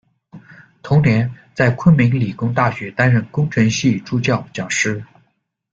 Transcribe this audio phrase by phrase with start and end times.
[0.81, 4.99] 同年在昆明理工大学担任工程系助教、讲师。